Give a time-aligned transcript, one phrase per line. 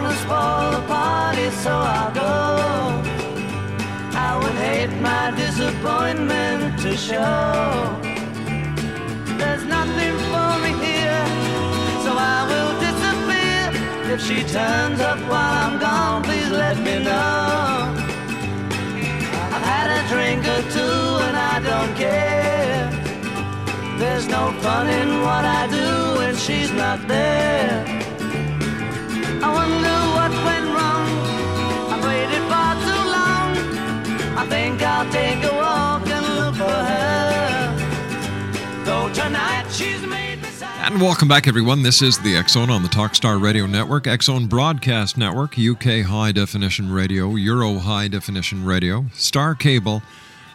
[0.00, 2.34] Wanna spoil the party, so I'll go.
[4.26, 7.58] I would hate my disappointment to show.
[9.40, 11.24] There's nothing for me here,
[12.04, 13.62] so I will disappear.
[14.14, 17.58] If she turns up while I'm gone, please let me know.
[19.54, 22.86] I've had a drink or two and I don't care.
[23.98, 25.88] There's no fun in what I do
[26.20, 27.97] when she's not there.
[34.38, 37.76] I think I'll take a walk and look for her.
[38.84, 40.38] Though tonight she's made.
[40.62, 41.82] And welcome back, everyone.
[41.82, 46.02] This is the X Zone on the Talkstar Radio Network, X Zone Broadcast Network, UK
[46.06, 50.04] High Definition Radio, Euro High Definition Radio, Star Cable,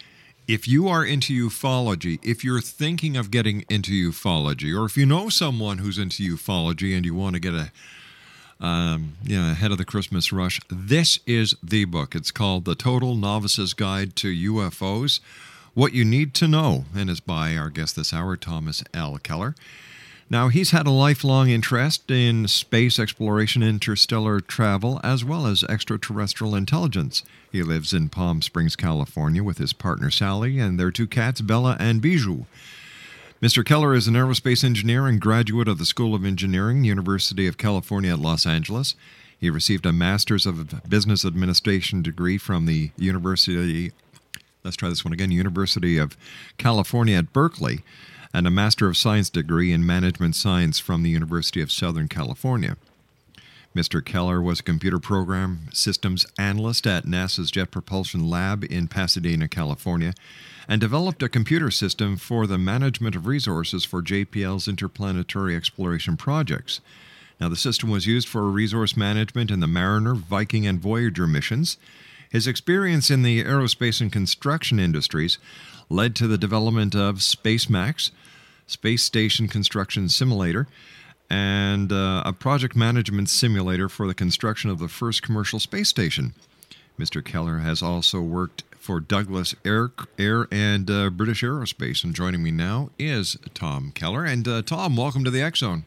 [0.48, 5.06] If you are into ufology, if you're thinking of getting into ufology, or if you
[5.06, 7.72] know someone who's into ufology and you want to get a
[8.61, 12.16] um, know, ahead of the Christmas rush, this is the book.
[12.16, 15.19] It's called The Total Novice's Guide to UFOs
[15.73, 19.17] What You Need to Know, and is by our guest this hour, Thomas L.
[19.17, 19.55] Keller.
[20.29, 26.55] Now, he's had a lifelong interest in space exploration, interstellar travel, as well as extraterrestrial
[26.55, 27.23] intelligence.
[27.51, 31.75] He lives in Palm Springs, California, with his partner Sally and their two cats, Bella
[31.81, 32.45] and Bijou.
[33.41, 33.66] Mr.
[33.66, 38.12] Keller is an aerospace engineer and graduate of the School of Engineering, University of California
[38.12, 38.94] at Los Angeles.
[39.35, 43.94] He received a Master's of Business Administration degree from the University,
[44.63, 46.16] let's try this one again, University of
[46.59, 47.79] California at Berkeley,
[48.31, 52.78] and a Master of Science degree in Management Science from the University of Southern California.
[53.76, 54.03] Mr.
[54.03, 60.14] Keller was a computer program systems analyst at NASA's Jet Propulsion Lab in Pasadena, California,
[60.68, 66.82] and developed a computer system for the management of resources for JPL's interplanetary exploration projects.
[67.40, 71.78] Now, the system was used for resource management in the Mariner, Viking, and Voyager missions.
[72.29, 75.38] His experience in the aerospace and construction industries
[75.90, 78.12] led to the development of Space MAX,
[78.67, 80.67] Space Station Construction Simulator,
[81.31, 86.33] and uh, a project management simulator for the construction of the first commercial space station.
[86.99, 87.23] Mr.
[87.23, 92.03] Keller has also worked for Douglas Air, Air and uh, British Aerospace.
[92.03, 94.25] And joining me now is Tom Keller.
[94.25, 95.85] And uh, Tom, welcome to the X Zone.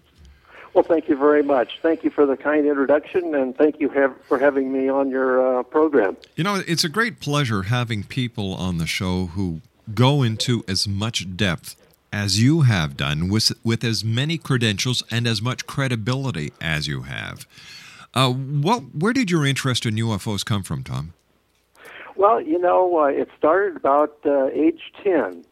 [0.72, 1.78] Well, thank you very much.
[1.82, 5.58] Thank you for the kind introduction, and thank you have, for having me on your
[5.58, 6.16] uh, program.
[6.36, 9.60] You know, it's a great pleasure having people on the show who
[9.94, 11.76] go into as much depth
[12.14, 17.02] as you have done with, with as many credentials and as much credibility as you
[17.02, 17.44] have.
[18.14, 21.12] Uh, what, where did your interest in UFOs come from, Tom?
[22.14, 25.44] Well, you know, uh, it started about uh, age 10.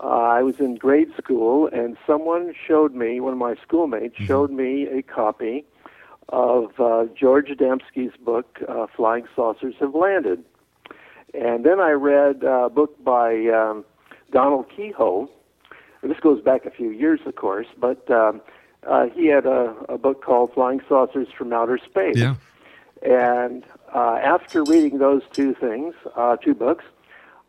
[0.00, 4.26] Uh, I was in grade school, and someone showed me, one of my schoolmates mm-hmm.
[4.26, 5.64] showed me a copy
[6.30, 10.44] of uh, George Adamski's book, uh, Flying Saucers Have Landed.
[11.32, 13.84] And then I read a book by um,
[14.32, 15.30] Donald Keyhoe.
[16.02, 18.40] This goes back a few years, of course, but um,
[18.86, 22.16] uh, he had a, a book called Flying Saucers from Outer Space.
[22.16, 22.36] Yeah.
[23.02, 23.64] And
[23.94, 26.84] uh, after reading those two things, uh, two books,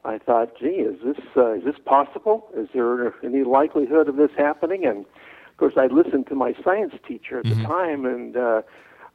[0.03, 2.49] I thought, gee, is this uh, is this possible?
[2.55, 4.85] Is there any likelihood of this happening?
[4.85, 7.61] And of course, I listened to my science teacher at mm-hmm.
[7.61, 8.61] the time, and uh,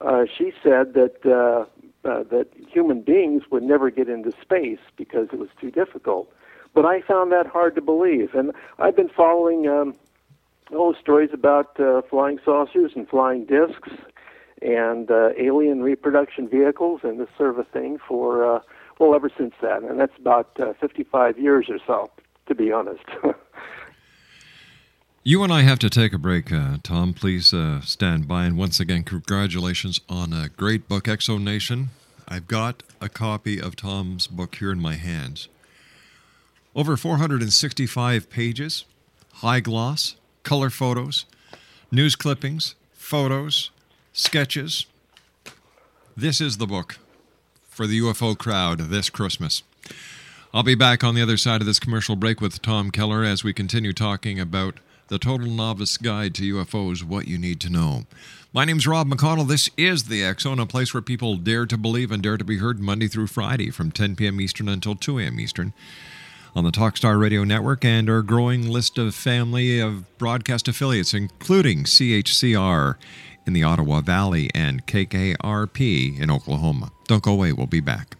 [0.00, 1.64] uh, she said that uh,
[2.08, 6.32] uh, that human beings would never get into space because it was too difficult.
[6.74, 9.94] But I found that hard to believe, and I've been following um,
[10.72, 13.90] oh stories about uh, flying saucers and flying discs
[14.62, 18.56] and uh, alien reproduction vehicles and this sort of thing for.
[18.56, 18.60] Uh,
[18.98, 22.10] well, ever since then, and that's about uh, 55 years or so,
[22.46, 23.02] to be honest.
[25.24, 27.12] you and I have to take a break, uh, Tom.
[27.12, 28.44] Please uh, stand by.
[28.44, 31.88] And once again, congratulations on a great book, Exo Nation.
[32.28, 35.48] I've got a copy of Tom's book here in my hands.
[36.74, 38.86] Over 465 pages,
[39.34, 41.26] high gloss, color photos,
[41.90, 43.70] news clippings, photos,
[44.14, 44.86] sketches.
[46.16, 46.96] This is the book
[47.68, 49.62] for the UFO crowd this Christmas.
[50.54, 53.44] I'll be back on the other side of this commercial break with Tom Keller as
[53.44, 58.06] we continue talking about the Total Novice Guide to UFOs What You Need to Know.
[58.54, 59.46] My name's Rob McConnell.
[59.46, 62.58] This is the Zone, a place where people dare to believe and dare to be
[62.58, 64.40] heard Monday through Friday from 10 p.m.
[64.40, 65.38] Eastern until 2 a.m.
[65.38, 65.74] Eastern
[66.54, 71.84] on the Talkstar Radio Network and our growing list of family of broadcast affiliates, including
[71.84, 72.96] CHCR
[73.46, 76.92] in the Ottawa Valley and KKRP in Oklahoma.
[77.08, 78.16] Don't go away, we'll be back.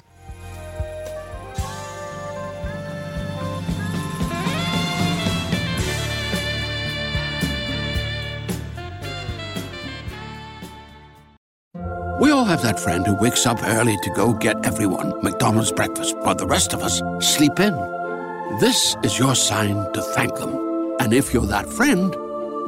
[12.20, 16.16] We all have that friend who wakes up early to go get everyone McDonald's breakfast,
[16.18, 17.91] while the rest of us sleep in.
[18.60, 20.96] This is your sign to thank them.
[21.00, 22.14] And if you're that friend,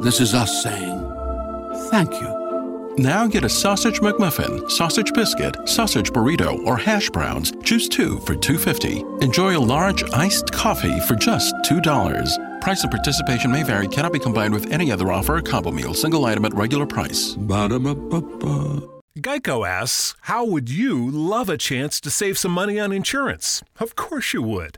[0.03, 0.99] this is us saying
[1.91, 2.95] thank you.
[2.97, 7.51] Now get a sausage McMuffin, sausage biscuit, sausage burrito, or hash browns.
[7.63, 9.21] Choose two for $2.50.
[9.21, 12.61] Enjoy a large iced coffee for just $2.
[12.61, 15.93] Price and participation may vary, cannot be combined with any other offer or combo meal,
[15.93, 17.35] single item at regular price.
[17.35, 18.81] Ba-da-ba-ba-ba.
[19.19, 23.61] Geico asks, How would you love a chance to save some money on insurance?
[23.79, 24.77] Of course you would.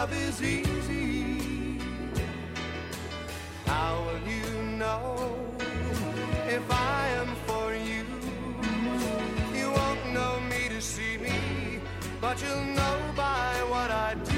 [0.00, 1.78] Love is easy.
[3.66, 5.36] How will you know
[6.48, 8.04] if I am for you?
[9.54, 11.80] You won't know me to see me,
[12.20, 14.29] but you'll know by what I do.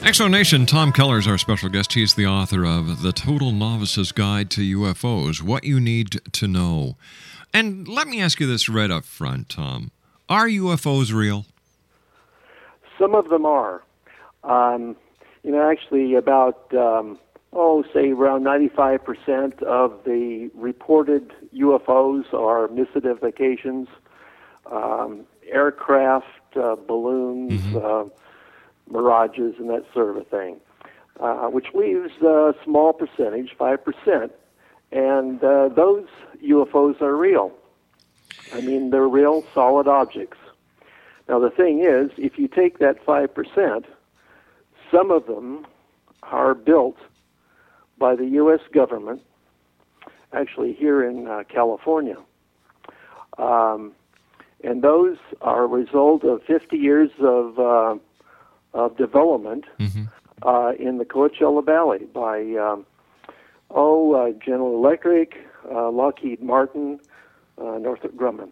[0.00, 1.92] Exonation, Tom Keller is our special guest.
[1.92, 6.96] He's the author of The Total Novice's Guide to UFOs What You Need to Know.
[7.52, 9.90] And let me ask you this right up front, Tom.
[10.26, 11.44] Are UFOs real?
[12.98, 13.82] Some of them are.
[14.42, 14.96] Um,
[15.44, 17.18] you know, actually, about, um,
[17.52, 23.86] oh, say around 95% of the reported UFOs are misidentifications,
[24.72, 26.26] um, aircraft,
[26.56, 27.60] uh, balloons.
[27.60, 27.76] Mm-hmm.
[27.76, 28.04] Uh,
[28.90, 30.60] mirages and that sort of a thing,
[31.18, 34.30] uh, which leaves a small percentage, 5%,
[34.92, 36.06] and uh, those
[36.42, 37.52] UFOs are real.
[38.52, 40.38] I mean, they're real solid objects.
[41.28, 43.84] Now, the thing is, if you take that 5%,
[44.90, 45.66] some of them
[46.24, 46.96] are built
[47.98, 48.60] by the U.S.
[48.72, 49.22] government,
[50.32, 52.16] actually here in uh, California.
[53.38, 53.92] Um,
[54.62, 57.96] and those are a result of 50 years of, uh,
[58.72, 60.04] of development Mm-hmm.
[60.42, 62.86] uh, in the Coachella Valley by, um,
[63.70, 65.36] oh, uh, General Electric,
[65.70, 67.00] uh, Lockheed Martin,
[67.58, 68.50] uh, Northrop Grumman.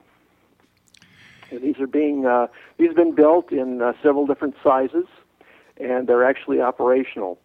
[1.51, 5.07] And these are being uh, these have been built in uh, several different sizes,
[5.79, 7.39] and they're actually operational.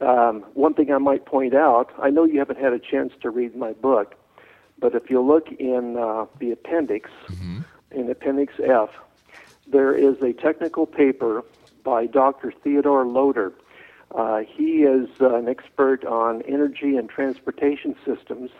[0.00, 3.30] Um, one thing I might point out, I know you haven't had a chance to
[3.30, 4.14] read my book,
[4.78, 7.10] but if you look in uh, the appendix,
[7.90, 8.90] in Appendix F,
[9.66, 11.42] there is a technical paper
[11.82, 12.52] by Dr.
[12.52, 13.52] Theodore Loder.
[14.14, 18.50] Uh, he is uh, an expert on energy and transportation systems,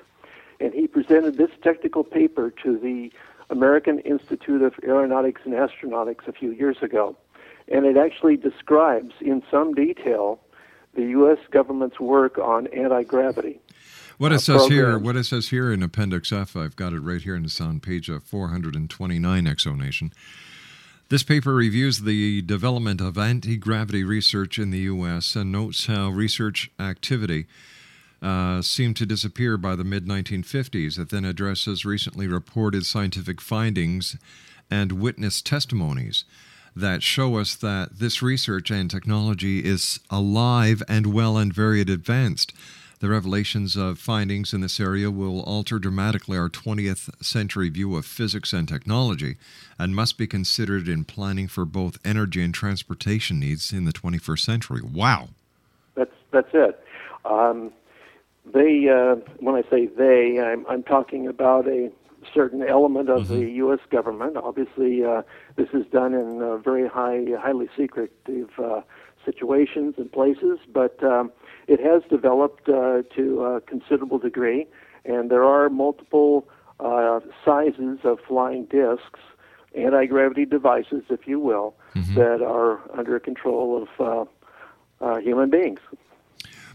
[0.61, 3.11] and he presented this technical paper to the
[3.51, 7.17] American Institute of Aeronautics and Astronautics a few years ago.
[7.71, 10.41] And it actually describes in some detail
[10.95, 11.39] the U.S.
[11.51, 13.61] government's work on anti gravity.
[14.19, 17.23] What it says here, what it says here in Appendix F, I've got it right
[17.23, 20.13] here in the on page of 429 Exonation.
[21.11, 25.35] This paper reviews the development of anti gravity research in the U.S.
[25.37, 27.47] and notes how research activity
[28.21, 30.99] uh, seemed to disappear by the mid 1950s.
[30.99, 34.19] It then addresses recently reported scientific findings
[34.71, 36.25] and witness testimonies
[36.77, 42.53] that show us that this research and technology is alive and well and very advanced.
[43.01, 48.05] The revelations of findings in this area will alter dramatically our 20th century view of
[48.05, 49.37] physics and technology
[49.79, 54.41] and must be considered in planning for both energy and transportation needs in the 21st
[54.41, 54.81] century.
[54.83, 55.29] Wow.
[55.95, 56.83] That's that's it.
[57.25, 57.73] Um,
[58.53, 61.93] they, uh, when I say they, I'm, I'm talking about a
[62.35, 63.81] certain element of the U.S.
[63.91, 64.37] government.
[64.37, 65.23] Obviously, uh,
[65.57, 68.81] this is done in uh, very high, highly secretive uh,
[69.25, 71.31] situations and places, but um,
[71.69, 74.67] it has developed uh, to a considerable degree,
[75.05, 76.49] and there are multiple
[76.81, 79.21] uh, sizes of flying discs,
[79.77, 81.75] anti-gravity devices, if you will,
[82.15, 83.89] that are under control of
[85.01, 85.81] uh, uh, human beings.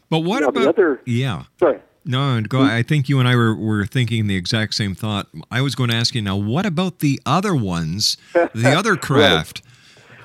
[0.09, 0.75] But what Now, the about.
[0.77, 1.43] other- yeah.
[1.59, 1.79] Sorry.
[2.05, 2.61] No, go.
[2.61, 5.27] I think you and I were, were thinking the exact same thought.
[5.49, 9.61] I was going to ask you now, what about the other ones, the other craft?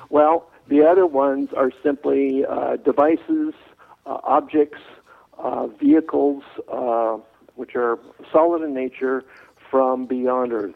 [0.09, 3.53] Well, the other ones are simply uh, devices,
[4.23, 4.79] objects,
[5.37, 7.17] uh, vehicles, uh,
[7.55, 7.99] which are
[8.31, 9.23] solid in nature
[9.69, 10.75] from beyond Earth.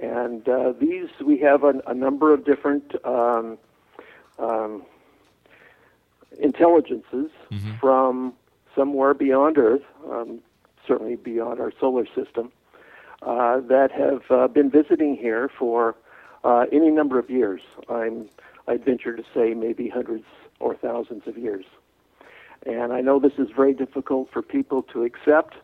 [0.00, 3.58] And uh, these, we have a, a number of different um,
[4.38, 4.84] um,
[6.38, 7.30] intelligences
[7.80, 8.34] from
[8.74, 10.40] somewhere beyond Earth, um,
[10.86, 12.52] certainly beyond our solar system,
[13.22, 15.96] uh, that have uh, been visiting here for
[16.44, 17.60] uh, any number of years.
[17.88, 18.28] I'm,
[18.68, 20.24] I'd venture to say maybe hundreds
[20.60, 21.64] or thousands of years.
[22.66, 25.54] And I know this is very difficult for people to accept,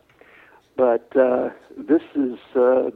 [0.75, 2.89] but uh, this is uh,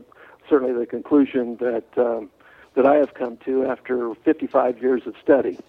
[0.50, 2.30] certainly the conclusion that um,
[2.76, 5.60] that I have come to after 55 years of study.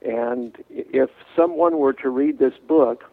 [0.00, 3.04] And if someone were to read this book,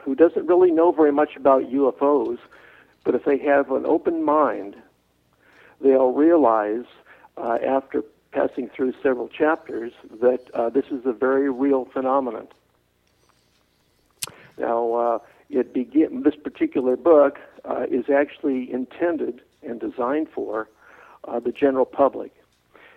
[0.00, 2.38] who doesn't really know very much about UFOs,
[3.04, 4.74] but if they have an open mind,
[5.80, 6.84] they'll realize
[7.36, 8.02] uh, after
[8.32, 12.48] passing through several chapters that uh, this is a very real phenomenon.
[14.58, 15.18] Now, uh,
[15.50, 20.68] it begin this particular book uh, is actually intended and designed for
[21.24, 22.32] uh, the general public.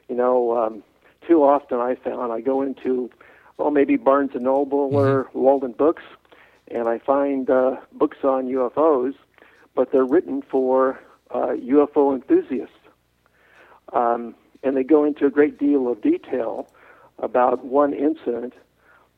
[0.10, 0.84] You know, um,
[1.28, 3.10] too often I found I go into,
[3.58, 6.04] well, maybe Barnes and Noble or Waldenbooks,
[6.70, 9.14] and I find uh, books on UFOs,
[9.76, 11.00] but they're written for
[11.32, 12.76] uh, UFO enthusiasts.
[13.94, 16.68] Um, and they go into a great deal of detail
[17.20, 18.54] about one incident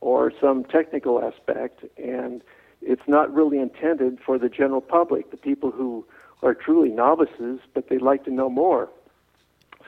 [0.03, 2.43] or some technical aspect, and
[2.81, 6.05] it's not really intended for the general public, the people who
[6.41, 8.89] are truly novices, but they'd like to know more.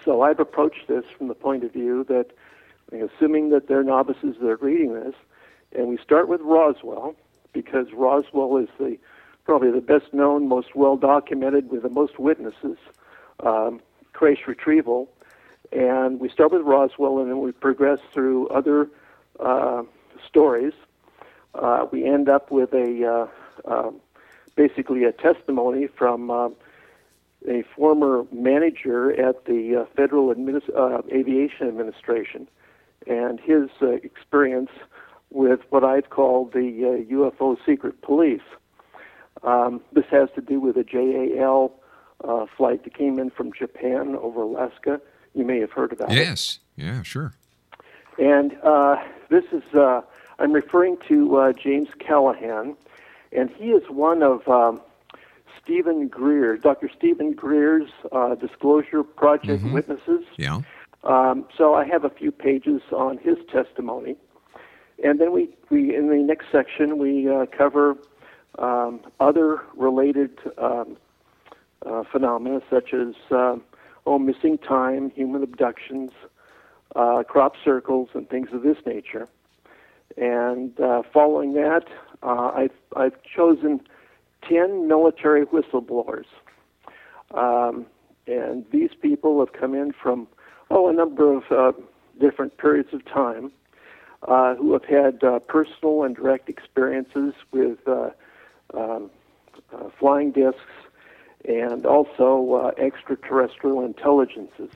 [0.05, 2.27] So I've approached this from the point of view that,
[2.93, 5.15] assuming that they're novices that are reading this,
[5.73, 7.13] and we start with Roswell,
[7.51, 8.97] because Roswell is the
[9.43, 12.77] probably the best known, most well documented, with the most witnesses,
[13.41, 13.81] um,
[14.13, 15.09] crash retrieval.
[15.73, 18.89] And we start with Roswell, and then we progress through other
[19.41, 19.83] uh,
[20.27, 20.73] stories.
[21.53, 23.29] Uh, we end up with a
[23.67, 23.91] uh, uh,
[24.55, 26.49] basically a testimony from uh,
[27.47, 32.47] a former manager at the uh, Federal Adminis- uh, Aviation Administration,
[33.07, 34.71] and his uh, experience
[35.29, 38.41] with what I've called the UFO secret police.
[39.43, 41.73] Um, this has to do with a JAL
[42.57, 45.01] flight that came in from Japan over Alaska.
[45.33, 46.15] You may have heard about it.
[46.15, 46.59] Yes.
[46.77, 47.33] Yeah, sure.
[48.17, 48.97] And uh,
[49.29, 50.01] this is, uh,
[50.39, 52.75] I'm referring to uh, James Callahan,
[53.31, 54.81] and he is one of um,
[55.61, 56.89] Stephen Greer, Dr.
[56.95, 60.25] Stephen Greer's uh, Disclosure Project witnesses.
[60.37, 60.61] Yeah.
[61.03, 64.15] Um, so I have a few pages on his testimony.
[65.03, 67.97] And then we, we in the next section, we uh, cover
[68.57, 70.97] um, other related um,
[71.85, 73.13] uh, phenomena such as
[74.07, 76.11] oh, missing time, human abductions,
[76.95, 79.27] uh, crop circles, and things of this nature.
[80.17, 81.85] And uh, following that,
[82.23, 83.81] uh, I've, I've chosen
[84.47, 86.25] 10 military whistleblowers.
[87.33, 87.85] Um,
[88.27, 90.27] and these people have come in from,
[90.69, 91.71] oh, a number of uh,
[92.19, 93.51] different periods of time
[94.27, 98.09] uh, who have had uh, personal and direct experiences with uh,
[98.73, 99.09] um,
[99.73, 100.59] uh, flying discs
[101.47, 104.71] and also uh, extraterrestrial intelligences.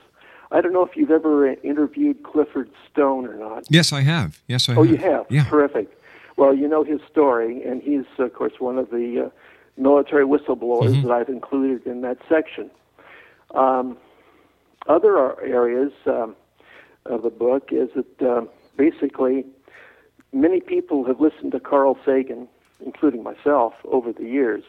[0.52, 3.64] I don't know if you've ever interviewed Clifford Stone or not.
[3.70, 4.40] Yes, I have.
[4.48, 4.78] Yes, I have.
[4.78, 4.90] Oh, have.
[4.90, 5.26] you have?
[5.30, 5.44] Yeah.
[5.44, 5.88] Terrific.
[6.36, 9.30] Well, you know his story, and he's, of course, one of the uh,
[9.80, 11.02] military whistleblowers Mhm.
[11.02, 12.70] that I've included in that section.
[13.54, 13.96] Um,
[14.88, 16.34] other areas um,
[17.06, 18.44] of the book is that uh,
[18.76, 19.44] basically
[20.32, 22.48] many people have listened to Carl Sagan,
[22.84, 24.64] including myself, over the years.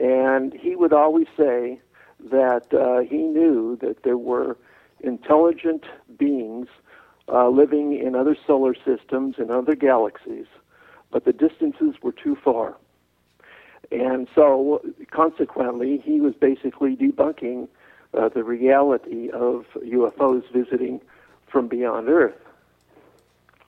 [0.00, 1.80] And he would always say
[2.30, 4.56] that uh, he knew that there were
[5.04, 5.84] intelligent
[6.18, 6.68] beings
[7.32, 10.46] uh, living in other solar systems and other galaxies,
[11.10, 12.76] but the distances were too far.
[13.90, 17.68] And so, consequently, he was basically debunking
[18.12, 21.00] uh, the reality of UFOs visiting
[21.46, 22.34] from beyond Earth.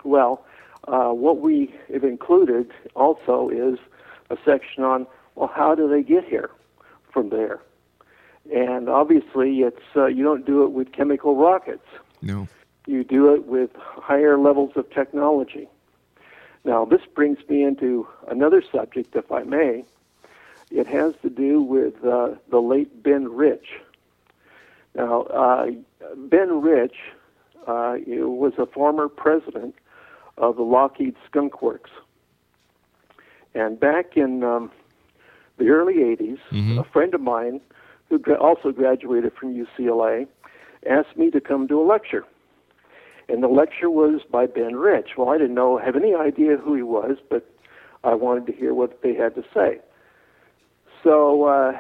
[0.05, 0.45] Well,
[0.89, 3.79] uh, what we have included also is
[4.31, 6.51] a section on, well, how do they get here
[7.13, 7.61] from there?
[8.55, 11.87] And obviously, it's uh, you don't do it with chemical rockets.
[12.23, 12.49] No.
[12.87, 15.69] You do it with higher levels of technology.
[16.65, 19.85] Now, this brings me into another subject, if I may.
[20.71, 23.67] It has to do with uh, the late Ben Rich.
[24.95, 25.71] Now, uh,
[26.17, 26.97] Ben Rich
[27.67, 29.75] uh, was a former president
[30.39, 31.91] of the Lockheed Skunk Works.
[33.55, 34.71] And back in um,
[35.57, 36.79] the early 80s, Mhm.
[36.81, 37.61] a friend of mine
[38.09, 40.27] who also graduated from UCLA
[40.89, 42.25] asked me to come to a lecture.
[43.29, 45.11] And the lecture was by Ben Rich.
[45.17, 47.51] Well, I didn't know, have any idea who he was, but
[48.05, 49.81] I wanted to hear what they had to say.
[51.03, 51.73] So uh,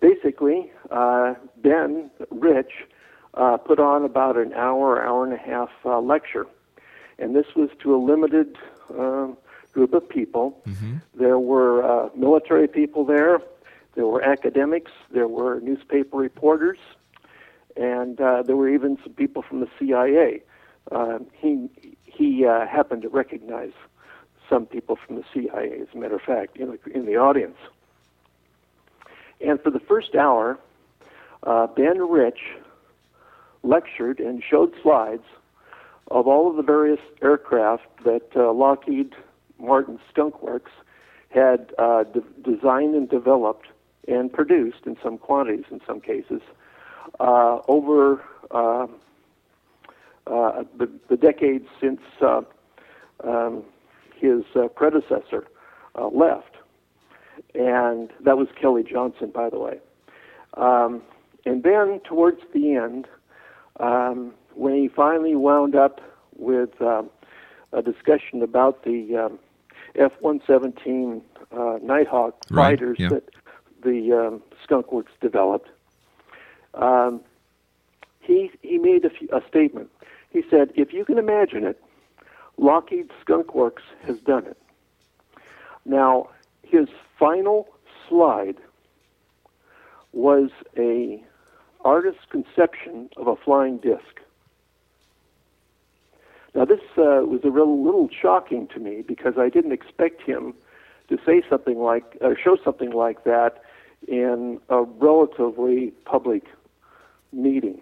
[0.00, 2.72] basically, uh, Ben Rich
[3.34, 6.46] uh, put on about an hour, hour and a half uh, lecture.
[7.18, 8.56] And this was to a limited
[8.98, 9.36] um,
[9.72, 10.62] group of people.
[11.14, 13.40] There were uh, military people there,
[13.98, 16.78] there were academics, there were newspaper reporters,
[17.76, 20.40] and uh, there were even some people from the CIA.
[20.92, 21.68] Uh, he
[22.04, 23.72] he uh, happened to recognize
[24.48, 27.56] some people from the CIA, as a matter of fact, in the, in the audience.
[29.44, 30.60] And for the first hour,
[31.42, 32.38] uh, Ben Rich
[33.64, 35.24] lectured and showed slides
[36.12, 39.16] of all of the various aircraft that uh, Lockheed
[39.58, 40.70] Martin Skunk Works
[41.30, 43.66] had uh, de- designed and developed
[44.08, 46.40] and produced in some quantities in some cases
[47.20, 48.86] uh, over uh,
[50.26, 52.40] uh, the, the decades since uh,
[53.24, 53.62] um,
[54.16, 55.46] his uh, predecessor
[55.94, 56.56] uh, left.
[57.54, 59.78] And that was Kelly Johnson, by the way.
[60.54, 61.02] Um,
[61.44, 63.06] and then towards the end,
[63.80, 66.00] um, when he finally wound up
[66.36, 67.10] with um,
[67.72, 69.38] a discussion about the um,
[69.94, 73.08] F-117 uh, Nighthawk Right, fighters yeah.
[73.10, 73.24] that
[73.82, 75.68] the um, Skunk Works developed,
[76.74, 77.20] um,
[78.20, 79.90] he he made a, statement.
[80.30, 81.82] He said, "If you can imagine it,
[82.56, 84.58] Lockheed Skunk Works has done it."
[85.84, 86.28] Now,
[86.62, 86.88] his
[87.18, 87.68] final
[88.08, 88.56] slide
[90.12, 91.22] was a
[91.84, 94.20] artist's conception of a flying disc.
[96.54, 100.54] Now, this uh, was a real little shocking to me because I didn't expect him
[101.08, 103.62] to say something like, or show something like that
[104.06, 106.44] in a relatively public
[107.32, 107.80] meeting.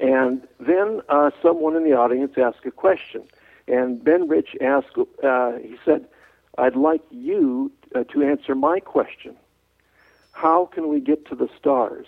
[0.00, 3.22] And then uh, someone in the audience asked a question,
[3.68, 6.06] and Ben Rich asked, uh, he said,
[6.56, 9.36] "I'd like you uh, to answer my question.
[10.32, 12.06] How can we get to the stars?"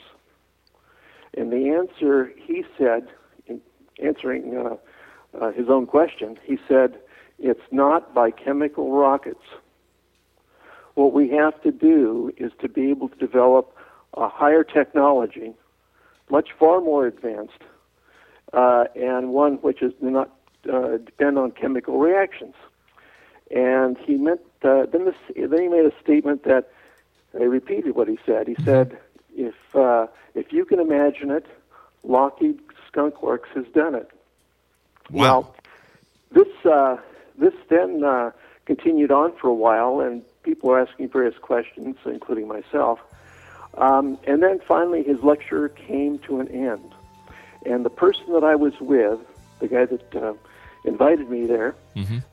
[1.35, 3.09] And the answer he said,
[3.47, 3.61] in
[4.03, 4.77] answering uh,
[5.39, 6.99] uh, his own question, he said,
[7.39, 9.45] "It's not by chemical rockets.
[10.95, 13.75] What we have to do is to be able to develop
[14.15, 15.55] a higher technology,
[16.31, 17.63] much far more advanced,
[18.53, 20.31] uh, and one which is not
[20.71, 22.55] uh, depend on chemical reactions."
[23.51, 25.05] And he meant uh, then.
[25.07, 26.71] This, then he made a statement that
[27.39, 28.49] I repeated what he said.
[28.49, 28.99] He said,
[29.35, 31.47] "If uh, if you can imagine it,
[32.03, 34.11] Lockheed Skunk Works has done it."
[35.11, 35.23] Wow.
[35.23, 35.57] Well,
[36.33, 36.97] this uh,
[37.39, 38.31] this then uh,
[38.67, 43.01] continued on for a while, and people were asking various questions, including myself.
[43.75, 46.95] Um, and then finally, his lecture came to an end.
[47.65, 49.21] And the person that I was with,
[49.61, 50.35] the guy that uh,
[50.85, 51.75] invited me there,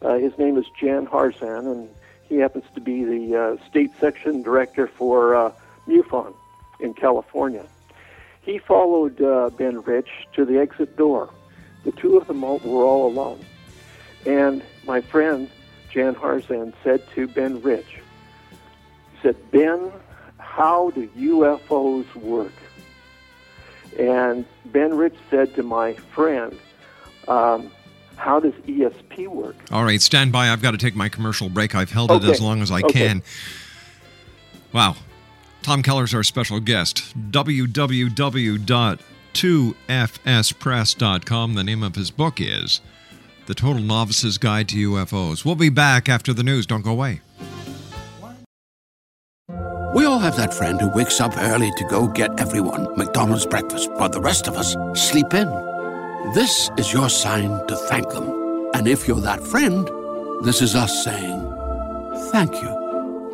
[0.01, 1.89] uh, his name is Jan Harzan, and
[2.27, 5.51] he happens to be the uh, state section director for uh,
[5.87, 6.33] MUFON
[6.79, 7.65] in California.
[8.41, 11.29] He followed uh, Ben Rich to the exit door.
[11.83, 13.45] The two of them all, were all alone.
[14.25, 15.49] And my friend,
[15.91, 17.97] Jan Harzan, said to Ben Rich,
[19.13, 19.91] he said, Ben,
[20.37, 22.53] how do UFOs work?
[23.97, 26.57] And Ben Rich said to my friend,
[27.27, 27.71] um,
[28.15, 29.55] how does ESP work?
[29.71, 30.49] All right, stand by.
[30.49, 31.73] I've got to take my commercial break.
[31.75, 33.07] I've held it as long as I Okay.
[33.07, 33.23] can.
[34.73, 34.95] Wow.
[35.61, 37.13] Tom Keller's our special guest.
[40.29, 41.53] www.2fspress.com.
[41.55, 42.81] The name of his book is
[43.49, 45.43] The Total Novice's Guide to UFOs.
[45.43, 46.67] We'll be back after the news.
[46.67, 47.21] Don't go away.
[49.95, 53.89] We all have that friend who wakes up early to go get everyone McDonald's breakfast,
[53.93, 55.47] while the rest of us sleep in.
[56.35, 58.69] This is your sign to thank them.
[58.75, 59.89] And if you're that friend,
[60.45, 61.41] this is us saying
[62.31, 62.78] thank you.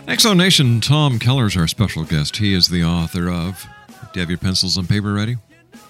[0.09, 2.37] that Exo Nation, Tom Keller's our special guest.
[2.37, 3.67] He is the author of.
[3.87, 5.37] Do you have your pencils and paper ready?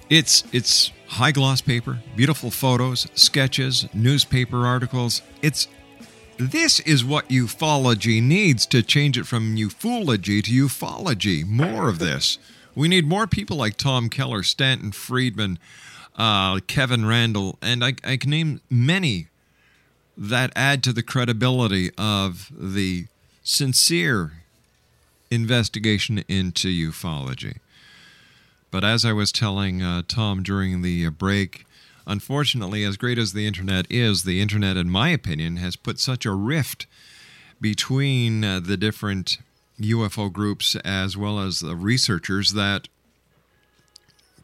[0.08, 5.22] It's it's high gloss paper, beautiful photos, sketches, newspaper articles.
[5.42, 5.68] It's
[6.38, 11.46] this is what ufology needs to change it from ufology to ufology.
[11.46, 12.38] More of this.
[12.74, 15.58] We need more people like Tom Keller, Stanton Friedman,
[16.14, 19.28] uh, Kevin Randle, and I, I can name many
[20.16, 23.06] that add to the credibility of the
[23.42, 24.42] sincere
[25.30, 27.58] investigation into ufology.
[28.70, 31.66] But as I was telling uh, Tom during the uh, break,
[32.06, 36.26] unfortunately, as great as the internet is, the internet, in my opinion, has put such
[36.26, 36.86] a rift
[37.60, 39.38] between uh, the different
[39.80, 42.88] UFO groups as well as the researchers that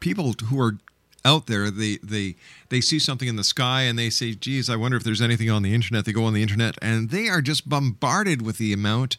[0.01, 0.79] people who are
[1.25, 2.35] out there they they
[2.69, 5.49] they see something in the sky and they say geez i wonder if there's anything
[5.49, 6.05] on the internet.
[6.05, 9.17] They go on the internet and they are just bombarded with the amount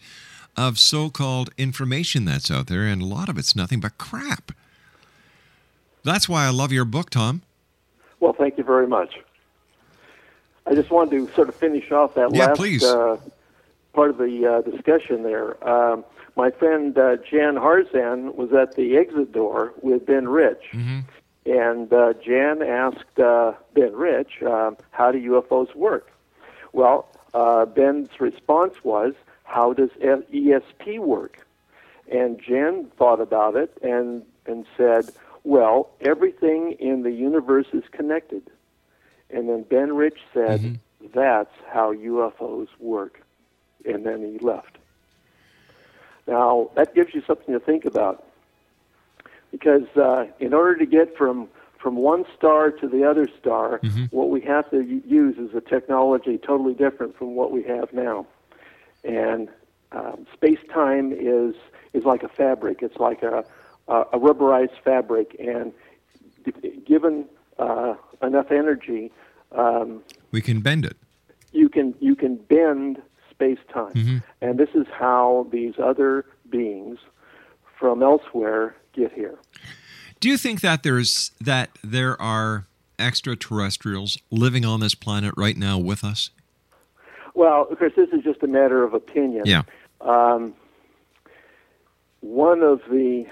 [0.56, 4.52] of so-called information that's out there and a lot of it's nothing but crap
[6.04, 7.42] that's why i love your book tom
[8.20, 9.20] Well, thank you very much.
[10.66, 12.60] I just wanted to sort of finish off that Yeah, last.
[12.84, 13.18] Uh,
[13.94, 15.62] part of the uh, discussion there.
[15.68, 16.06] Um,
[16.38, 20.64] my friend uh, Jan Harzan was at the exit door with Ben Rich,
[21.46, 26.10] and uh, Jan asked uh, Ben Rich, uh, "How do UFOs work?"
[26.72, 29.14] Well, uh, Ben's response was,
[29.44, 31.46] "How does ESP work?"
[32.10, 35.12] And Jan thought about it and and said,
[35.44, 38.50] "Well, everything in the universe is connected."
[39.30, 40.80] And then Ben Rich said,
[41.14, 43.22] "That's how UFOs work."
[43.86, 44.78] And then he left.
[46.28, 48.26] Now that gives you something to think about,
[49.52, 54.30] because uh, in order to get from from one star to the other star, what
[54.30, 58.26] we have to use is a technology totally different from what we have now.
[59.04, 59.50] And
[59.92, 61.56] um, space time is
[61.92, 62.82] is like a fabric.
[62.82, 63.44] It's like a
[63.88, 65.74] a, a rubberized fabric, and
[66.46, 67.26] g- given
[67.60, 69.12] uh, enough energy,
[69.52, 70.98] um, we can bend it.
[71.52, 77.00] you can you can bend space time, and this is how these other beings
[77.80, 79.38] from elsewhere get here.
[80.20, 82.66] do you think that there's that there are
[83.00, 86.30] extraterrestrials living on this planet right now with us?
[87.36, 89.44] Well, of course, this is just a matter of opinion.
[89.46, 89.64] yeah.
[90.02, 90.54] Um,
[92.22, 93.26] one of the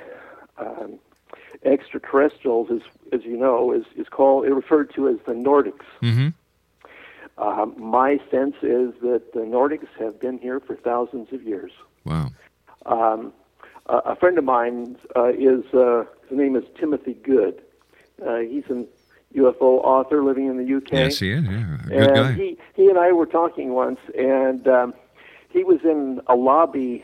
[0.58, 1.00] um,
[1.64, 5.86] extraterrestrials is, as you know, is, is called, it referred to as the Nordics.
[6.02, 6.30] mm-hmm.
[7.38, 11.72] Um, my sense is that the Nordics have been here for thousands of years.
[12.06, 12.30] wow
[12.86, 13.34] Um,
[13.88, 17.62] a a friend of mine uh, is, uh, his name is Timothy Good.
[18.24, 18.88] Uh, he's an
[19.36, 20.92] UFO author living in the UK.
[20.92, 24.00] yes he is yeah a good and guy he he and I were talking once,
[24.16, 24.94] and um,
[25.50, 27.04] he was in a lobby,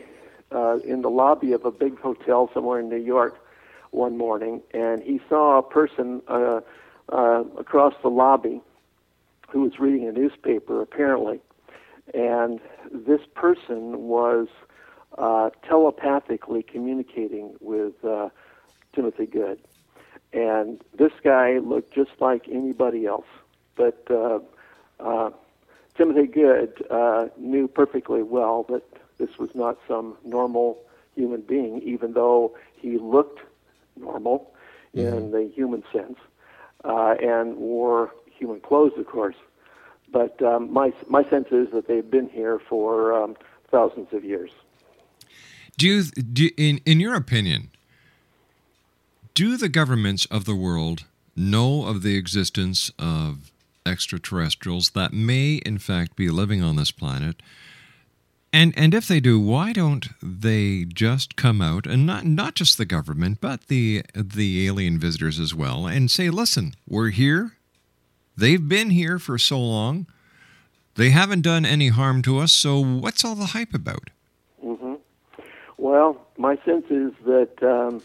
[0.52, 3.40] uh, in the lobby of a big hotel somewhere in New York,
[3.92, 6.62] one morning, and he saw a person uh,
[7.12, 8.62] uh, across the lobby
[9.50, 11.40] who was reading a newspaper, apparently,
[12.14, 12.60] and
[12.92, 14.48] this person was
[15.18, 18.30] uh, telepathically communicating with uh,
[18.94, 19.60] Timothy Good.
[20.34, 23.26] And this guy looked just like anybody else.
[23.76, 24.40] But uh,
[25.00, 25.30] uh,
[25.96, 28.84] Timothy Good uh, knew perfectly well that
[29.18, 30.78] this was not some normal
[31.16, 33.40] human being, even though he looked
[33.96, 34.54] normal
[34.94, 36.18] in the human sense
[36.84, 39.36] uh, and wore human clothes, of course.
[40.12, 43.36] But um, my my sense is that they've been here for um,
[43.70, 44.52] thousands of years.
[45.78, 47.72] Do you, do in in your opinion,
[49.34, 51.04] do the governments of the world
[51.36, 53.52] know of the existence of
[53.86, 57.42] extraterrestrials that may in fact be living on this planet?
[58.54, 62.78] And and if they do, why don't they just come out and not not just
[62.78, 67.54] the government, but the the alien visitors as well and say, "Listen, we're here.
[68.38, 70.08] They've been here for so long.
[70.96, 74.10] They haven't done any harm to us, so what's all the hype about?"
[74.62, 74.96] hmm
[75.78, 78.02] Well, my sense is that um,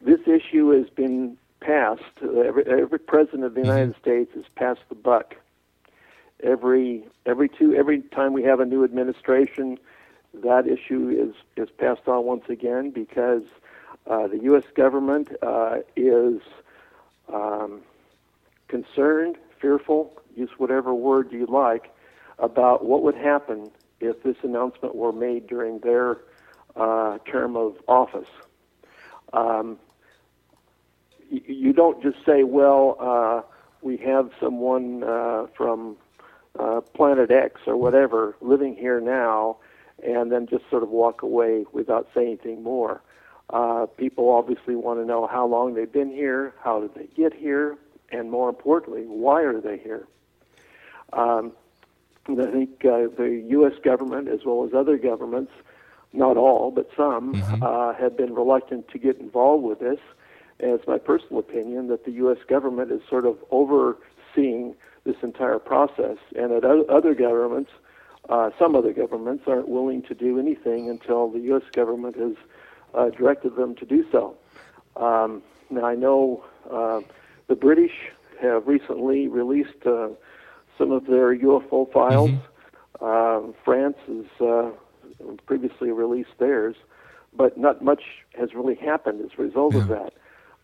[0.00, 2.02] this issue has been passed.
[2.22, 5.36] Every, every president of the United States has passed the buck.
[6.44, 9.78] Every every two every time we have a new administration,
[10.34, 13.44] that issue is is passed on once again because
[14.06, 14.64] uh, the U.S.
[14.74, 16.42] government uh, is
[17.32, 17.80] um,
[18.68, 21.94] concerned, fearful, use whatever word you like,
[22.38, 26.18] about what would happen if this announcement were made during their
[26.76, 28.28] uh, term of office.
[29.32, 29.78] Um,
[31.30, 33.42] you don't just say, well, uh,
[33.80, 35.96] we have someone uh, from
[36.58, 39.56] uh, planet X or whatever living here now,
[40.02, 43.02] and then just sort of walk away without saying anything more.
[43.50, 47.32] Uh, people obviously want to know how long they've been here, how did they get
[47.34, 47.76] here,
[48.10, 50.06] and more importantly, why are they here?
[51.12, 51.52] Um,
[52.26, 53.74] I think uh, the U.S.
[53.84, 55.52] government, as well as other governments,
[56.14, 59.98] not all, but some, uh, have been reluctant to get involved with this.
[60.60, 62.38] And it's my personal opinion that the U.S.
[62.48, 67.70] government is sort of overseeing this entire process, and that other governments,
[68.28, 71.62] uh, some other governments, aren't willing to do anything until the U.S.
[71.72, 72.36] government has
[72.94, 74.36] uh, directed them to do so.
[74.96, 77.00] Um, now, I know uh,
[77.48, 77.92] the British
[78.40, 80.08] have recently released uh,
[80.78, 82.30] some of their UFO files.
[83.00, 84.70] Um, France has uh,
[85.46, 86.76] previously released theirs,
[87.36, 88.02] but not much
[88.38, 90.12] has really happened as a result of that.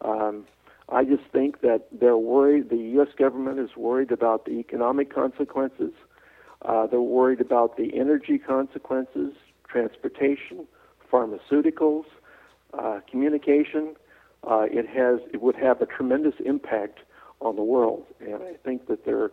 [0.03, 0.46] Um,
[0.92, 2.70] I just think that they're worried.
[2.70, 3.09] The U.S.
[3.16, 5.92] government is worried about the economic consequences.
[6.62, 9.35] Uh, they're worried about the energy consequences,
[9.68, 10.66] transportation,
[11.11, 12.05] pharmaceuticals,
[12.74, 13.94] uh, communication.
[14.46, 17.00] Uh, it has it would have a tremendous impact
[17.40, 19.31] on the world, and I think that they're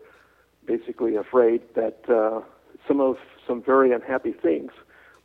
[0.66, 2.42] basically afraid that uh,
[2.88, 3.18] some of
[3.48, 4.72] some very unhappy things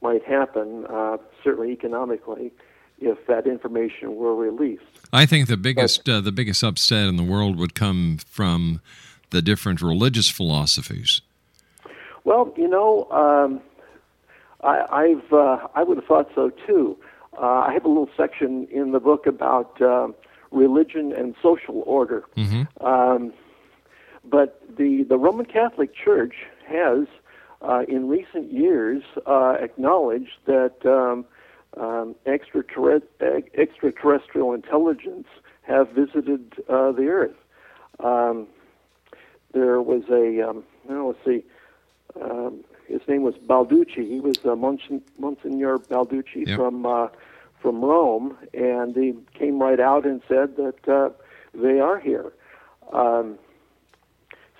[0.00, 2.52] might happen, uh, certainly economically,
[3.02, 4.82] if that information were released.
[5.12, 8.80] I think the biggest uh, the biggest upset in the world would come from
[9.30, 11.20] the different religious philosophies.
[12.24, 13.60] Well, you know, um,
[14.62, 16.96] I, I've uh, I would have thought so too.
[17.36, 20.14] Uh, I have a little section in the book about um
[20.52, 22.24] religion and social order.
[22.80, 23.32] Um,
[24.24, 26.34] but the the Roman Catholic Church
[26.66, 27.06] has,
[27.60, 31.24] uh, in recent years, uh, acknowledged that um,
[31.78, 35.26] um, extraterrest- ex- extraterrestrial intelligence
[35.62, 37.36] have visited uh, the Earth.
[38.00, 38.46] Um,
[39.52, 41.44] there was a um, well, let's see.
[42.20, 44.06] Um, his name was Balducci.
[44.08, 46.58] He was uh, Monsen- Monsignor Balducci Yep.
[46.58, 47.08] from uh,
[47.60, 51.10] from Rome, and he came right out and said that uh,
[51.54, 52.32] they are here.
[52.92, 53.38] Um,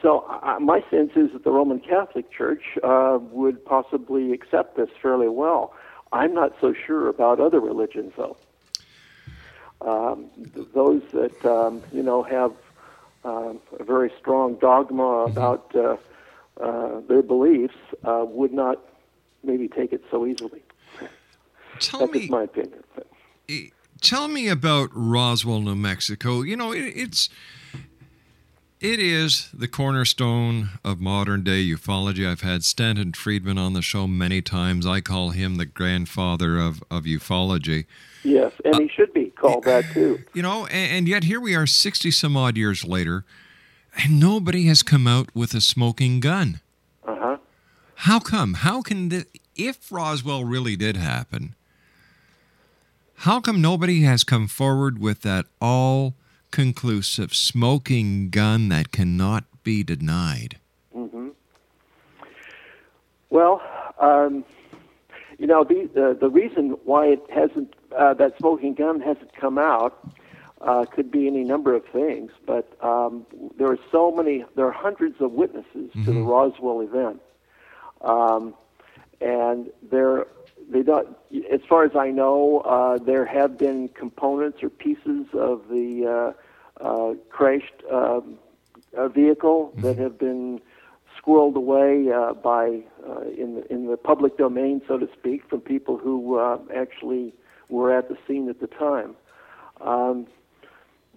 [0.01, 4.89] so uh, my sense is that the Roman Catholic Church uh, would possibly accept this
[5.01, 5.75] fairly well.
[6.13, 8.37] I'm not so sure about other religions, though.
[9.81, 10.27] Um,
[10.75, 12.53] those that um, you know have
[13.25, 15.97] um, a very strong dogma about uh,
[16.61, 18.81] uh, their beliefs uh, would not
[19.43, 20.63] maybe take it so easily.
[21.81, 22.85] Tell That's me, my opinion.
[24.01, 26.43] tell me about Roswell, New Mexico.
[26.43, 27.29] You know, it, it's
[28.83, 32.29] it is the cornerstone of modern day ufology.
[32.29, 34.85] I've had Stanton Friedman on the show many times.
[34.85, 37.87] I call him the grandfather of of ufology.
[38.25, 40.25] Yes, and he should be called that too.
[40.35, 43.25] You know, and, and yet here we are, sixty some odd years later,
[44.03, 46.61] and nobody has come out with a smoking gun.
[47.07, 47.37] Uh huh.
[47.95, 48.55] How come?
[48.55, 51.55] How can the, if Roswell really did happen?
[53.19, 56.15] How come nobody has come forward with that all
[56.53, 60.59] conclusive smoking gun that cannot be denied?
[60.93, 61.31] hmm
[63.31, 63.61] Well,
[63.99, 64.45] um,
[65.39, 69.59] you know, the, the the reason why it hasn't uh, that smoking gun hasn't come
[69.59, 69.99] out
[70.61, 73.27] uh, could be any number of things, but um,
[73.59, 74.45] there are so many.
[74.55, 77.21] There are hundreds of witnesses to the Roswell event,
[78.03, 78.55] um,
[79.21, 80.27] and there
[80.73, 81.17] they don't.
[81.51, 86.35] As far as I know, uh, there have been components or pieces of the
[86.81, 88.39] uh, uh, crashed um,
[88.97, 90.61] uh, vehicle that have been
[91.19, 95.61] squirreled away uh, by uh, in the in the public domain, so to speak, from
[95.61, 97.35] people who uh, actually
[97.69, 99.15] were at the scene at the time.
[99.81, 100.27] Um,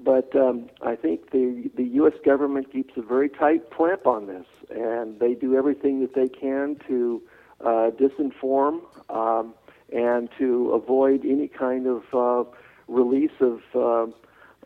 [0.03, 2.13] but um, I think the the U.S.
[2.23, 6.77] government keeps a very tight clamp on this, and they do everything that they can
[6.87, 7.21] to
[7.65, 9.53] uh, disinform um,
[9.93, 12.49] and to avoid any kind of uh,
[12.87, 14.07] release of uh,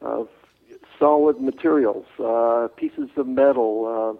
[0.06, 0.28] of
[0.98, 4.20] solid materials, uh, pieces of metal,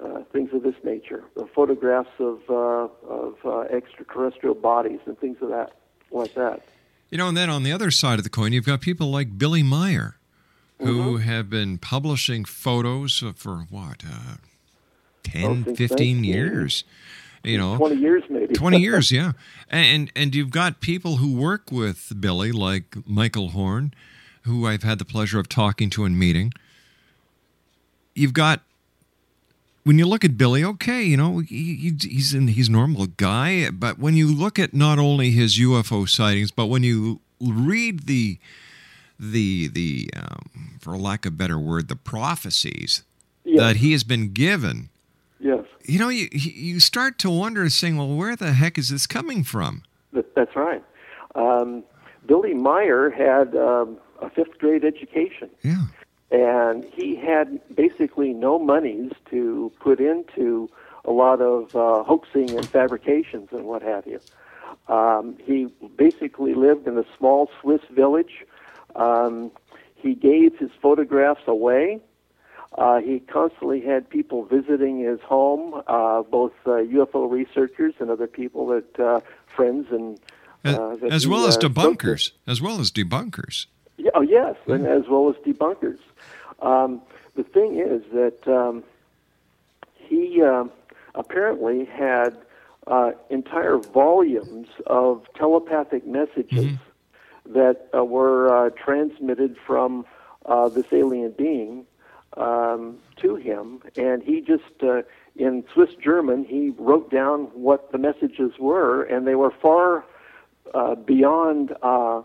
[0.00, 5.36] uh, uh, things of this nature, photographs of uh, of uh, extraterrestrial bodies and things
[5.42, 5.72] of that
[6.10, 6.62] like that.
[7.10, 9.36] You know, and then on the other side of the coin, you've got people like
[9.36, 10.16] Billy Meier,
[10.78, 14.36] who have been publishing photos for what, uh,
[15.22, 16.24] 10, Oh, 15 19.
[16.24, 16.84] years?
[17.44, 18.54] You know, Twenty years maybe.
[18.54, 19.32] 20 years, yeah.
[19.68, 23.92] And and you've got people who work with Billy like Michael Horn,
[24.42, 26.52] who I've had the pleasure of talking to and meeting.
[28.14, 28.60] You've got
[29.84, 33.06] when you look at Billy, okay, you know, he, he- he's in, he's a normal
[33.06, 38.06] guy, but when you look at not only his UFO sightings, but when you read
[38.06, 38.38] the
[39.18, 43.02] the the um, for lack of a better word, the prophecies
[43.44, 43.58] Yes.
[43.58, 44.88] that he has been given,
[45.40, 49.06] Yes, you know, you you start to wonder, saying, well, where the heck is this
[49.06, 49.82] coming from?
[50.34, 50.82] that's right.
[51.34, 51.84] Um,
[52.26, 55.50] Billy Meier had um, a fifth grade education.
[55.62, 55.84] Yeah.
[56.30, 60.68] and he had basically no monies to put into
[61.04, 64.20] a lot of uh, hoaxing and fabrications and what have you.
[64.88, 65.66] Um, he
[65.96, 68.44] basically lived in a small Swiss village.
[68.94, 69.50] Um,
[69.94, 72.00] he gave his photographs away.
[72.76, 78.26] Uh, he constantly had people visiting his home, uh, both uh, UFO researchers and other
[78.26, 79.20] people that uh,
[79.54, 80.18] friends and
[80.64, 83.66] As, uh, that as he, well as uh, debunkers, as well as debunkers.
[83.98, 85.98] Yeah, oh, yes, and as well as debunkers.
[86.60, 87.02] Um,
[87.34, 88.84] the thing is that um,
[89.94, 90.64] he uh,
[91.14, 92.36] apparently had
[92.86, 96.78] uh, entire volumes of telepathic messages
[97.46, 100.04] that uh, were uh, transmitted from
[100.46, 101.86] uh, this alien being
[102.36, 105.02] um, to him, and he just uh,
[105.36, 110.04] in Swiss German he wrote down what the messages were, and they were far
[110.74, 112.22] uh, beyond uh,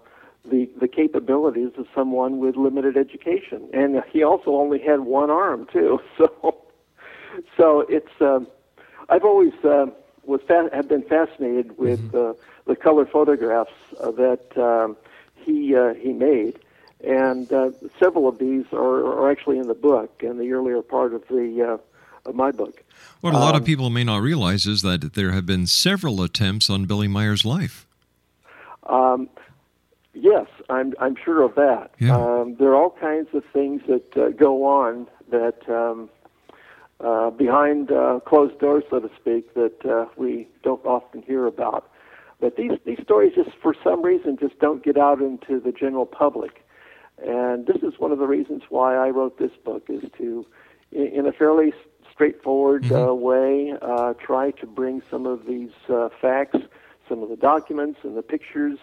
[0.49, 5.67] the the capabilities of someone with limited education, and he also only had one arm
[5.71, 5.99] too.
[6.17, 6.55] So,
[7.55, 8.47] so it's um,
[9.09, 9.87] I've always uh,
[10.23, 12.33] was fa- have been fascinated with uh,
[12.65, 14.97] the color photographs uh, that um,
[15.35, 16.59] he uh, he made,
[17.03, 21.13] and uh, several of these are, are actually in the book in the earlier part
[21.13, 21.77] of the
[22.25, 22.83] uh, of my book.
[23.21, 26.21] What a lot Um, of people may not realize is that there have been several
[26.21, 27.87] attempts on Billy Meier's life.
[28.87, 29.29] Um,
[30.13, 31.91] yes, I'm I'm sure of that.
[31.99, 32.17] Yeah.
[32.17, 36.09] Um, there are all kinds of things that uh, go on that um,
[36.99, 41.89] uh, behind uh, closed doors, so to speak, that uh, we don't often hear about.
[42.39, 46.05] But these these stories just for some reason just don't get out into the general
[46.05, 46.63] public,
[47.17, 50.45] and this is one of the reasons why I wrote this book is to,
[50.91, 51.73] in, a fairly
[52.11, 56.59] straightforward uh, way, uh, try to bring some of these uh, facts,
[57.09, 58.77] some of the documents and the pictures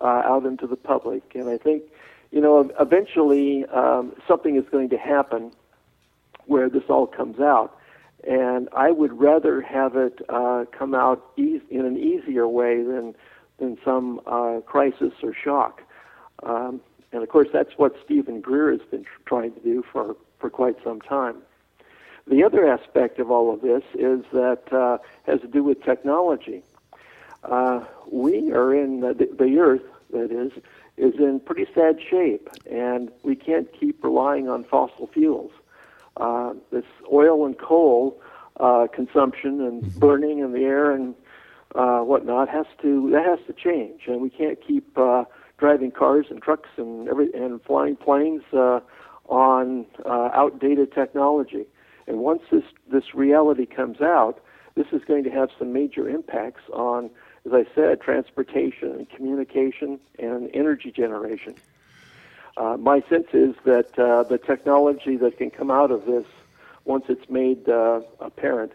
[0.00, 1.34] uh, out into the public.
[1.34, 1.84] And I think,
[2.30, 5.52] you know, eventually um, something is going to happen
[6.46, 7.78] where this all comes out.
[8.26, 13.14] And I would rather have it uh, come out eas in an easier way than
[13.58, 15.82] than some uh, crisis or shock.
[16.42, 16.80] Um,
[17.12, 20.50] and of course, that's what Steven Greer has been tr- trying to do for, for
[20.50, 21.36] quite some time.
[22.26, 26.62] The other aspect of all of this is that uh, has to do with technology.
[27.44, 30.52] Uh, we are in the, the Earth, that is,
[30.96, 35.52] is in pretty sad shape, and we can't keep relying on fossil fuels.
[36.16, 38.20] Uh, this oil and coal
[38.58, 41.14] uh, consumption and burning in the air and
[41.74, 45.24] uh, whatnot has to that has to change, and we can't keep uh,
[45.58, 48.80] driving cars and trucks and every and flying planes uh,
[49.28, 51.66] on uh, outdated technology.
[52.06, 54.40] And once this this reality comes out,
[54.74, 57.10] this is going to have some major impacts on,
[57.46, 61.54] as I said, transportation and communication and energy generation.
[62.56, 66.24] Uh, my sense is that uh, the technology that can come out of this,
[66.84, 68.72] once it's made uh, apparent,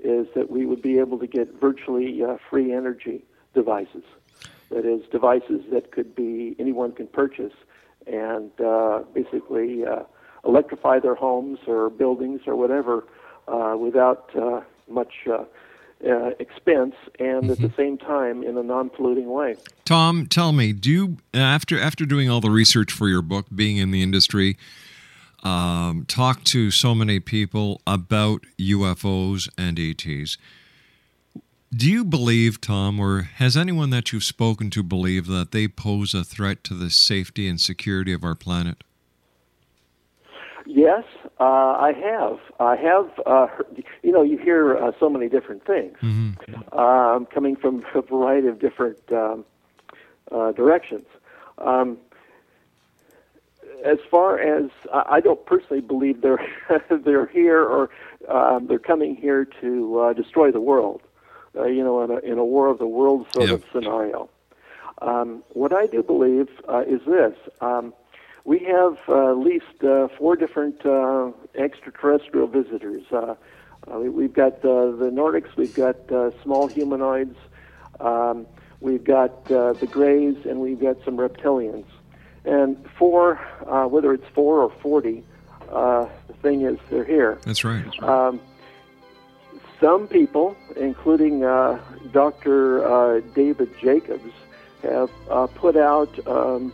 [0.00, 3.24] is that we would be able to get virtually uh, free energy
[3.54, 4.04] devices.
[4.72, 7.52] That is, devices that could be anyone can purchase
[8.06, 10.02] and uh, basically uh,
[10.46, 13.04] electrify their homes or buildings or whatever
[13.48, 15.44] uh, without uh, much uh,
[16.08, 19.56] uh, expense and at the same time in a non-polluting way.
[19.84, 23.76] Tom, tell me, do you after after doing all the research for your book, being
[23.76, 24.56] in the industry,
[25.44, 30.38] um, talk to so many people about UFOs and ETs?
[31.74, 36.12] Do you believe, Tom, or has anyone that you've spoken to believe that they pose
[36.12, 38.84] a threat to the safety and security of our planet?
[40.66, 41.04] Yes,
[41.40, 42.38] uh, I have.
[42.60, 43.10] I have.
[43.24, 45.96] Uh, heard, you know, you hear uh, so many different things
[46.72, 49.44] um, coming from a variety of different um,
[50.30, 51.06] uh, directions.
[51.56, 51.96] Um,
[53.82, 56.46] as far as I I don't personally believe they're
[56.90, 57.88] they're here or
[58.28, 61.00] um, they're coming here to uh, destroy the world.
[61.54, 64.30] Uh, you know, in a, in a war of the worlds sort of scenario.
[65.02, 67.34] Um, what I do believe uh, is this.
[67.60, 67.92] Um,
[68.44, 73.02] we have uh, at least uh, four different uh, extraterrestrial visitors.
[73.12, 73.34] Uh,
[73.92, 77.36] uh, we- we've got uh, the Nordics, we've got uh, small humanoids,
[78.00, 78.46] um,
[78.80, 81.84] we've got uh, the Greys, and we've got some reptilians.
[82.44, 85.22] And four, uh, whether it's four or 40,
[85.70, 87.38] uh, the thing is they're here.
[87.44, 87.84] That's right.
[88.02, 88.40] Um,
[89.82, 91.78] some people, including uh,
[92.12, 92.86] Dr.
[92.86, 94.32] Uh, David Jacobs,
[94.82, 96.72] have uh, put out um,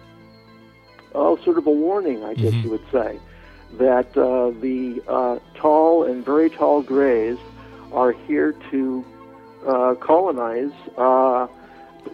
[1.14, 3.18] oh, sort of a warning, I guess you would say,
[3.78, 7.38] that uh, the uh, tall and very tall grays
[7.92, 9.04] are here to
[9.66, 11.46] uh, colonize, uh,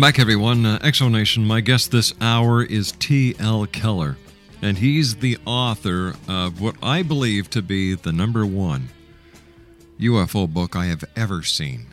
[0.01, 0.65] Welcome back, everyone.
[0.65, 1.45] Uh, Exonation.
[1.45, 3.67] My guest this hour is T.L.
[3.67, 4.17] Keller,
[4.59, 8.89] and he's the author of what I believe to be the number one
[9.99, 11.85] UFO book I have ever seen.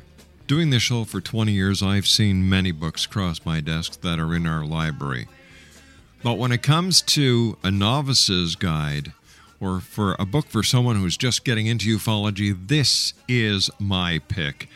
[0.46, 4.34] Doing this show for 20 years, I've seen many books cross my desk that are
[4.34, 5.28] in our library.
[6.22, 9.12] But when it comes to a novice's guide,
[9.60, 14.66] or for a book for someone who's just getting into ufology, this is my pick.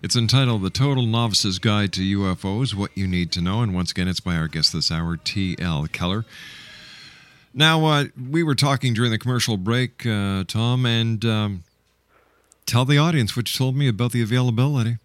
[0.00, 3.62] It's entitled The Total Novice's Guide to UFOs What You Need to Know.
[3.62, 5.88] And once again, it's by our guest this hour, T.L.
[5.88, 6.24] Keller.
[7.52, 11.64] Now, uh, we were talking during the commercial break, uh, Tom, and um,
[12.64, 14.98] tell the audience what you told me about the availability.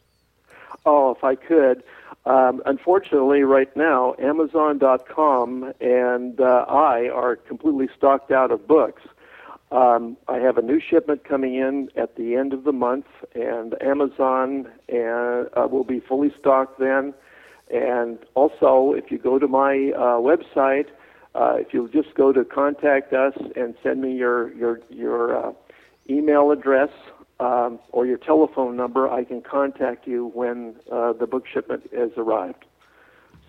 [0.86, 1.84] Oh, if I could.
[2.28, 9.02] Um, unfortunately, right now, Amazon.com and uh, I are completely stocked out of books.
[9.74, 13.74] Um, I have a new shipment coming in at the end of the month, and
[13.82, 17.16] Amazon and uh, will be fully stocked then.
[17.74, 20.90] And also, if you go to my uh, website,
[21.34, 25.54] uh, if you'll just go to contact us and send me your your your uh,
[26.08, 26.92] email address
[27.40, 32.12] um, or your telephone number, I can contact you when uh, the book shipment has
[32.16, 32.66] arrived.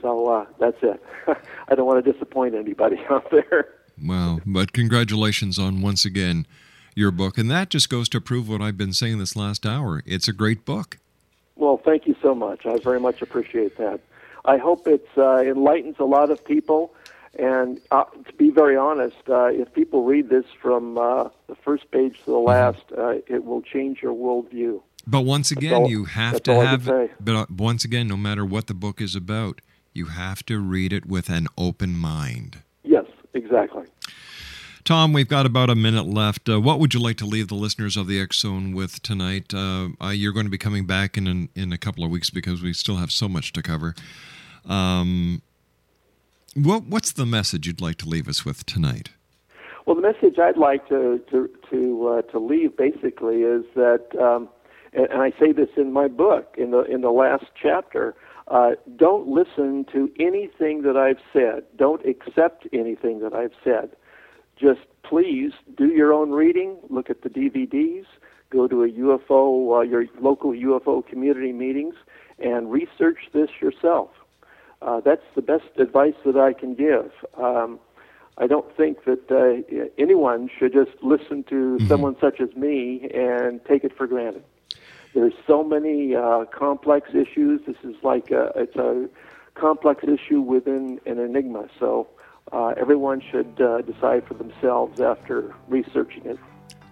[0.01, 1.03] So uh, that's it.
[1.68, 3.68] I don't want to disappoint anybody out there.
[4.03, 4.40] Wow.
[4.45, 6.47] But congratulations on once again
[6.95, 7.38] your book.
[7.38, 10.03] And that just goes to prove what I've been saying this last hour.
[10.07, 10.99] It's a great book.
[11.57, 12.66] Well, thank you so much.
[12.66, 14.01] I very much appreciate that.
[14.45, 16.95] I hope it uh, enlightens a lot of people.
[17.38, 21.90] And uh, to be very honest, uh, if people read this from uh, the first
[21.90, 22.47] page to the mm-hmm.
[22.47, 24.82] last, uh, it will change your worldview.
[25.07, 26.84] But once again, all, you have to have.
[27.20, 29.61] But uh, once again, no matter what the book is about,
[29.92, 32.59] you have to read it with an open mind.
[32.84, 33.05] Yes,
[33.35, 33.85] exactly.
[34.85, 36.47] Tom, we've got about a minute left.
[36.47, 39.55] Uh, what would you like to leave the listeners of the X Zone with tonight?
[39.55, 42.28] Uh, uh, you're going to be coming back in, in, in a couple of weeks
[42.28, 43.95] because we still have so much to cover.
[44.66, 45.41] Um,
[46.55, 49.09] what, what's the message you'd like to leave us with tonight?
[49.87, 54.49] Well, the message I'd like to to to, uh, to leave basically is that, um,
[54.93, 58.14] and, and I say this in my book in the in the last chapter.
[58.49, 61.64] Uh, don't listen to anything that I've said.
[61.76, 63.90] Don't accept anything that I've said.
[64.57, 66.76] Just please do your own reading.
[66.90, 68.05] Look at the DVDs.
[68.51, 71.95] Go to a UFO, uh, your local UFO community meetings,
[72.38, 74.11] and research this yourself.
[74.82, 77.11] Uh, that's the best advice that I can give.
[77.36, 77.80] Um,
[78.36, 81.88] I don't think that uh, anyone should just listen to mm-hmm.
[81.88, 84.45] someone such as me and take it for granted.
[85.15, 87.61] There's so many uh, complex issues.
[87.67, 89.09] This is like a, it's a
[89.55, 91.69] complex issue within an enigma.
[91.79, 92.09] So
[92.53, 96.39] uh, everyone should uh, decide for themselves after researching it.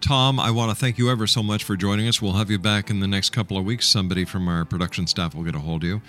[0.00, 2.20] Tom, I want to thank you ever so much for joining us.
[2.20, 3.86] We'll have you back in the next couple of weeks.
[3.86, 6.02] Somebody from our production staff will get a hold of you.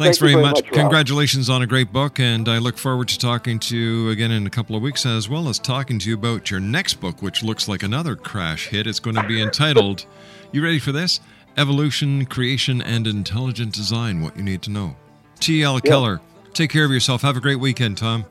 [0.00, 0.64] Thanks Thank very, very, much.
[0.64, 4.30] much Congratulations on a great book, and I look forward to talking to you again
[4.30, 7.20] in a couple of weeks, as well as talking to you about your next book,
[7.20, 8.86] which looks like another crash hit.
[8.86, 10.06] It's going to be entitled,
[10.52, 11.20] you ready for this?
[11.58, 14.96] Evolution, Creation, and Intelligent Design What You Need to Know.
[15.38, 15.74] T.L.
[15.74, 15.84] Yep.
[15.84, 16.22] Keller,
[16.54, 17.20] take care of yourself.
[17.20, 18.24] Have a great weekend, Tom.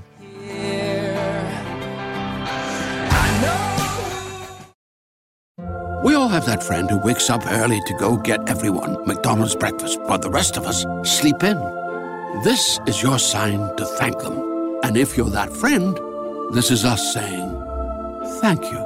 [6.02, 10.00] We all have that friend who wakes up early to go get everyone McDonald's breakfast,
[10.02, 11.58] while the rest of us sleep in.
[12.42, 14.80] This is your sign to thank them.
[14.82, 15.96] And if you're that friend,
[16.52, 17.52] this is us saying
[18.40, 18.85] thank you.